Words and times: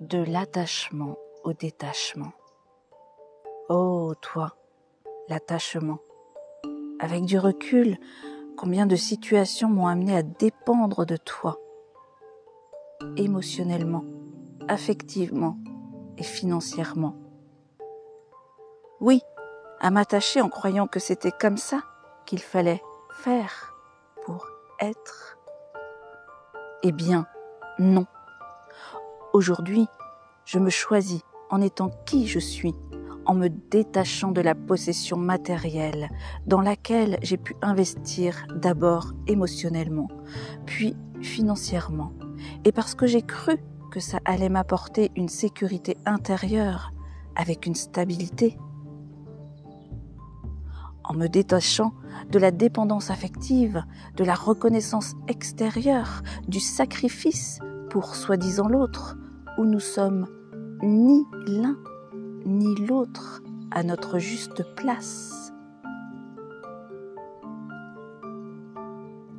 de 0.00 0.18
l'attachement 0.18 1.16
au 1.44 1.52
détachement. 1.52 2.32
Oh, 3.68 4.14
toi, 4.20 4.56
l'attachement. 5.28 5.98
Avec 6.98 7.24
du 7.24 7.38
recul, 7.38 7.98
combien 8.56 8.86
de 8.86 8.96
situations 8.96 9.68
m'ont 9.68 9.86
amené 9.86 10.16
à 10.16 10.22
dépendre 10.22 11.04
de 11.04 11.16
toi, 11.16 11.58
émotionnellement, 13.16 14.04
affectivement 14.68 15.58
et 16.16 16.22
financièrement. 16.22 17.16
Oui, 19.00 19.22
à 19.80 19.90
m'attacher 19.90 20.40
en 20.40 20.48
croyant 20.48 20.86
que 20.86 21.00
c'était 21.00 21.32
comme 21.32 21.56
ça 21.56 21.82
qu'il 22.26 22.40
fallait 22.40 22.82
faire 23.12 23.74
pour 24.24 24.46
être. 24.80 25.38
Eh 26.82 26.92
bien, 26.92 27.26
non. 27.78 28.06
Aujourd'hui, 29.32 29.86
je 30.44 30.58
me 30.58 30.70
choisis 30.70 31.20
en 31.50 31.60
étant 31.60 31.90
qui 32.04 32.26
je 32.26 32.40
suis, 32.40 32.74
en 33.26 33.34
me 33.34 33.46
détachant 33.48 34.32
de 34.32 34.40
la 34.40 34.56
possession 34.56 35.16
matérielle 35.16 36.10
dans 36.48 36.60
laquelle 36.60 37.16
j'ai 37.22 37.36
pu 37.36 37.54
investir 37.62 38.44
d'abord 38.56 39.12
émotionnellement, 39.28 40.08
puis 40.66 40.96
financièrement, 41.20 42.12
et 42.64 42.72
parce 42.72 42.96
que 42.96 43.06
j'ai 43.06 43.22
cru 43.22 43.58
que 43.92 44.00
ça 44.00 44.18
allait 44.24 44.48
m'apporter 44.48 45.12
une 45.14 45.28
sécurité 45.28 45.96
intérieure 46.06 46.92
avec 47.36 47.66
une 47.66 47.76
stabilité. 47.76 48.58
En 51.04 51.14
me 51.14 51.28
détachant 51.28 51.92
de 52.32 52.38
la 52.40 52.50
dépendance 52.50 53.10
affective, 53.10 53.84
de 54.16 54.24
la 54.24 54.34
reconnaissance 54.34 55.14
extérieure, 55.28 56.22
du 56.48 56.58
sacrifice 56.58 57.60
pour 57.90 58.16
soi-disant 58.16 58.68
l'autre, 58.68 59.16
où 59.58 59.64
nous 59.64 59.80
sommes 59.80 60.26
ni 60.82 61.24
l'un 61.46 61.76
ni 62.46 62.74
l'autre 62.86 63.42
à 63.70 63.82
notre 63.82 64.18
juste 64.18 64.64
place. 64.74 65.52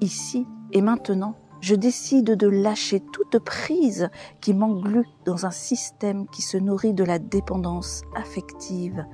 Ici 0.01 0.47
et 0.71 0.81
maintenant, 0.81 1.35
je 1.59 1.75
décide 1.75 2.35
de 2.35 2.47
lâcher 2.47 3.01
toute 3.13 3.37
prise 3.39 4.09
qui 4.39 4.53
m'englue 4.53 5.05
dans 5.25 5.45
un 5.45 5.51
système 5.51 6.27
qui 6.27 6.41
se 6.41 6.57
nourrit 6.57 6.93
de 6.93 7.03
la 7.03 7.19
dépendance 7.19 8.01
affective 8.15 9.05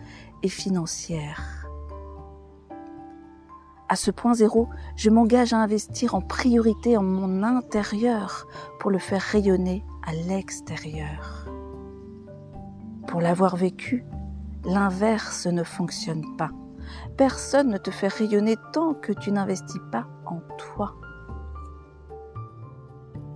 et 0.44 0.50
financière. 0.50 1.68
À 3.90 3.96
ce 3.96 4.12
point 4.12 4.34
zéro, 4.34 4.68
je 4.96 5.10
m'engage 5.10 5.54
à 5.54 5.58
investir 5.58 6.14
en 6.16 6.22
priorité 6.22 6.98
en 6.98 7.04
mon 7.04 7.44
intérieur 7.44 8.48
pour 8.80 8.92
le 8.92 9.00
faire 9.00 9.22
rayonner 9.22 9.84
à 10.08 10.14
l'extérieur. 10.14 11.46
Pour 13.08 13.20
l'avoir 13.20 13.58
vécu, 13.58 14.06
l'inverse 14.64 15.48
ne 15.48 15.64
fonctionne 15.64 16.24
pas. 16.38 16.50
Personne 17.18 17.70
ne 17.70 17.78
te 17.78 17.92
fait 17.92 18.08
rayonner 18.08 18.56
tant 18.72 18.94
que 18.94 19.12
tu 19.12 19.32
n'investis 19.34 19.82
pas 19.92 20.08
en 20.26 20.40
toi. 20.58 20.96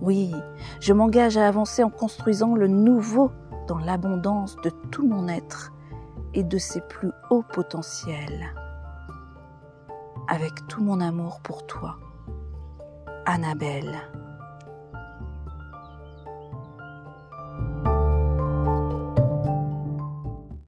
Oui, 0.00 0.34
je 0.80 0.94
m'engage 0.94 1.36
à 1.36 1.46
avancer 1.46 1.84
en 1.84 1.90
construisant 1.90 2.54
le 2.54 2.68
nouveau 2.68 3.30
dans 3.68 3.78
l'abondance 3.78 4.56
de 4.64 4.70
tout 4.90 5.06
mon 5.06 5.28
être 5.28 5.72
et 6.32 6.42
de 6.42 6.56
ses 6.56 6.80
plus 6.80 7.12
hauts 7.30 7.44
potentiels. 7.52 8.54
Avec 10.26 10.66
tout 10.68 10.82
mon 10.82 11.00
amour 11.00 11.40
pour 11.42 11.66
toi, 11.66 11.98
Annabelle. 13.26 14.00